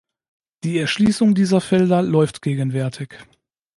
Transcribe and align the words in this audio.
Die 0.63 0.79
Erschließung 0.79 1.35
dieser 1.35 1.61
Felder 1.61 2.01
läuft 2.01 2.41
gegenwärtig. 2.41 3.19